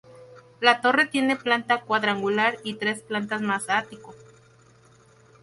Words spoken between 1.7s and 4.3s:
cuadrangular y tres plantas más ático.